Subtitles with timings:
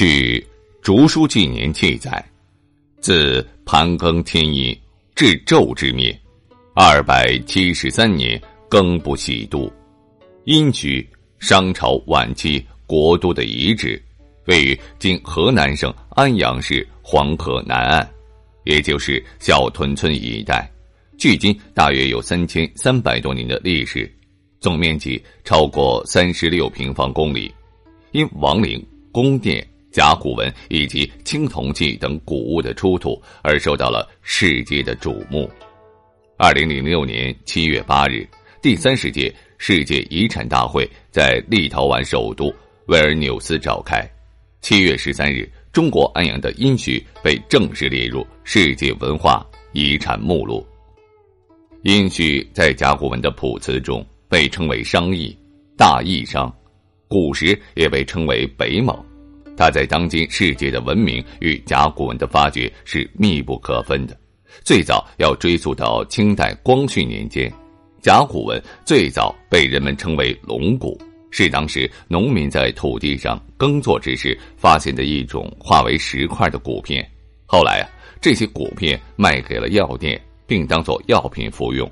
[0.00, 0.40] 据
[0.80, 2.24] 《竹书纪年》记载，
[3.02, 4.74] 自盘庚天乙
[5.14, 6.18] 至纣之灭，
[6.74, 9.70] 二百七十三年庚不喜度，
[10.44, 11.06] 殷举
[11.38, 14.02] 商朝晚期国都的遗址，
[14.46, 18.10] 位于今河南省安阳市黄河南岸，
[18.64, 20.66] 也就是小屯村一带，
[21.18, 24.10] 距今大约有三千三百多年的历史，
[24.60, 27.54] 总面积超过三十六平方公里，
[28.12, 29.62] 因王陵宫殿。
[29.90, 35.50] 甲骨文以及青铜器等古物的出土而受到了世界的瞩目。
[36.36, 38.26] 二零零六年七月八日，
[38.62, 42.54] 第三十届世界遗产大会在立陶宛首都
[42.86, 44.08] 维尔纽斯召开。
[44.62, 50.66] 七月十三日，中国安阳的殷墟被正式列入世界文化遗产目录。
[51.82, 55.36] 殷墟在甲骨文的谱词中被称为商邑、
[55.76, 56.54] 大邑商，
[57.08, 59.09] 古时也被称为北蒙。
[59.60, 64.16] 它在当今世界的文明与甲骨文的发掘是密不可分的。
[64.64, 67.52] 最早要追溯到清代光绪年间，
[68.00, 70.98] 甲骨文最早被人们称为龙骨，
[71.30, 77.06] 是当时农民在土地上耕作之时发现的一种化为石块的骨片。
[77.44, 77.84] 后来啊，
[78.18, 81.86] 这些骨片卖给了药店，并当作药品服用。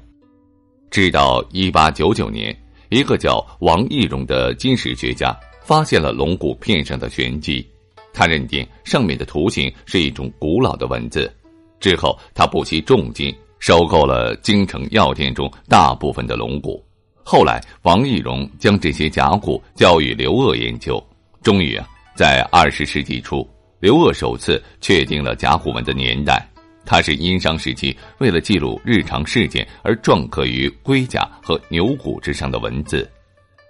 [0.90, 2.58] 直到一八九九年，
[2.88, 5.38] 一个叫王懿荣的金石学家。
[5.68, 7.62] 发现了龙骨片上的玄机，
[8.10, 11.30] 他认定上面的图形是一种古老的文字。
[11.78, 16.82] 之后，他不惜重金收购了京城药店中大部分的龙骨。
[17.22, 21.06] 后来，王懿荣将这些甲骨交予刘鹗研究，
[21.42, 23.46] 终于啊，在二十世纪初，
[23.78, 26.48] 刘鹗首次确定了甲骨文的年代。
[26.86, 33.06] 它是殷商时期为了记录日常事件而篆刻于龟甲和牛骨之上的文字。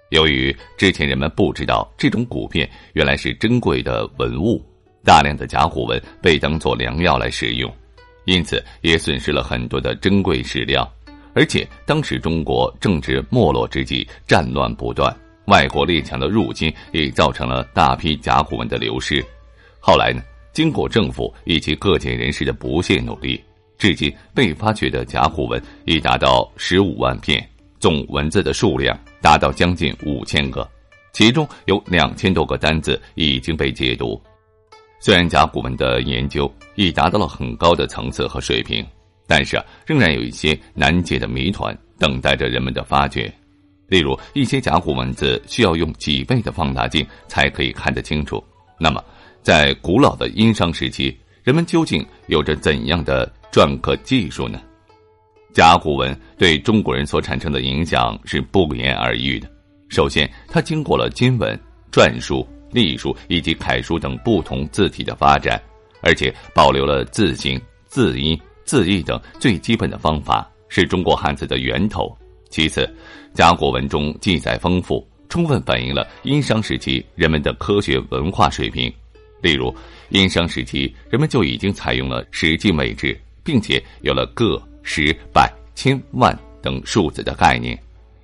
[0.09, 4.63] 由于之前人们不知道这种骨片原来是珍贵的文物，
[5.03, 7.71] 大量的甲骨文被当作良药来使用，
[8.25, 10.91] 因此也损失了很多的珍贵史料。
[11.35, 15.15] 而且当时中国正值没落之际，战乱不断，
[15.45, 19.23] 外国列强的入侵也造成了大批甲骨文的流失。
[19.79, 23.41] 后来呢，经过政府以及各界人士的不懈努力，
[23.77, 27.47] 至今被发掘的甲骨文已达到十五万片，
[27.79, 28.99] 总文字的数量。
[29.21, 30.67] 达到将近五千个，
[31.13, 34.21] 其中有两千多个单字已经被解读。
[34.99, 38.85] 虽然甲骨文的研究已达到了很高的层次和水平，
[39.27, 43.31] 但是啊，仍然有一些难解的谜团等待着人们的发掘。
[43.87, 48.43] 例如，一些甲骨文字需要用几倍的放大镜才可以看得清楚。
[48.77, 49.03] 那么，
[49.41, 54.61] 在古老的殷商时期，人们究竟有着怎样的篆刻技术呢？
[55.51, 59.49] 甲骨文对中国人所产生的影响是不言而喻的。
[59.89, 61.59] 首先，它经过了金文、
[61.91, 65.59] 篆书、隶书以及楷书等不同字体的发展，
[66.01, 72.15] 而且保留了字形、字音、字义等最基本的方法，是中国汉字的源头。
[72.51, 72.87] 其次，
[73.33, 78.91] 甲骨文中记载丰富，充分反映了殷商时期人们的科学文化水平。
[79.41, 79.75] 例如，
[80.09, 84.61] 殷商时期人们就已经采用了十进位制，并且有了个。
[84.91, 87.79] 十、百、千、万等数字的概念，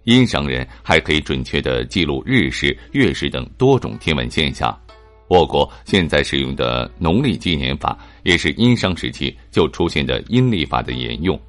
[0.06, 4.76] 殷商人还可以准确的记录日食、月食等多种天文现象。
[5.28, 11.40] 我国现在使用的农历纪年法，也是殷商时期就出现的阴历法的沿用。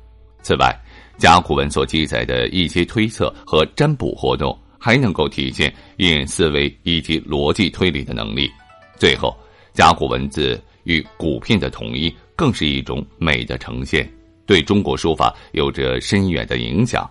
[0.43, 0.71] 此外，
[1.17, 8.51] 甲骨文所记载的一些推测和占卜活动，还能够体现人思维以及逻辑推理的能力。
[8.99, 9.35] 最后，
[9.73, 14.07] 甲骨文字与骨片的统一，更是一种美的呈现。
[14.47, 17.09] 对中国书法有着深远的影响。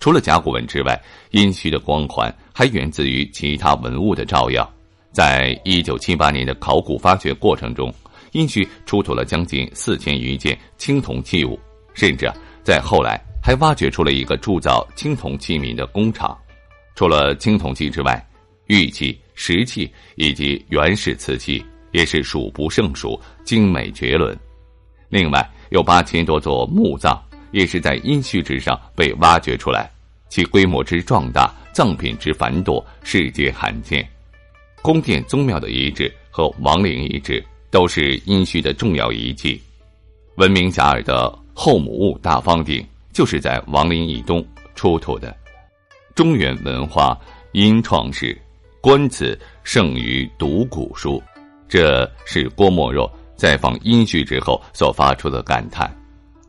[0.00, 0.98] 除了甲骨文之外，
[1.32, 4.68] 殷墟的光环还源自于其他文物的照耀。
[5.10, 7.92] 在一九七八年的考古发掘过程中，
[8.32, 11.58] 殷墟出土了将近四千余件青铜器物，
[11.94, 12.30] 甚至
[12.62, 16.38] 在后来还挖掘出了一个铸造青铜器皿的工厂。
[16.94, 18.24] 除了青铜器之外，
[18.66, 24.38] 玉器、石器以及原始瓷器也是数不胜数，精美绝伦。
[25.08, 27.20] 另外，有八千多座墓葬。
[27.50, 29.90] 也是在殷墟之上被挖掘出来，
[30.28, 34.06] 其规模之壮大，藏品之繁多，世界罕见。
[34.82, 39.58] 宫殿宗庙的遗址和王陵遗址都是殷墟的重要遗迹。
[40.34, 45.34] 闻名遐迩的后母戊大方鼎就是在王陵以东出土的。
[46.14, 47.18] 中原文化
[47.52, 48.38] 殷创世，
[48.82, 51.22] 观此胜于读古书，
[51.66, 55.88] 这是郭沫若在访殷墟之后所发出的感叹。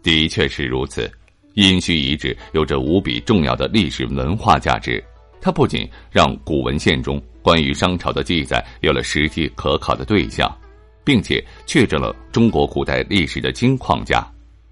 [0.01, 1.09] 的确是如此，
[1.53, 5.01] 殷墟遗址有着无比重要的历史文化价值。
[5.39, 10.53] 它不仅让古文献中关于商朝的记载有了实际可考的对象，
[11.05, 14.25] 并且确证了中国古代历史的金框架。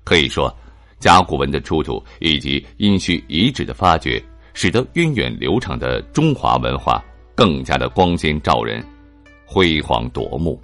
[0.03, 0.53] 可以说，
[0.99, 4.21] 甲骨文的出土以及殷墟遗址的发掘，
[4.53, 7.03] 使得源远流长的中华文化
[7.35, 8.83] 更加的光鲜照人、
[9.45, 10.59] 辉煌夺目。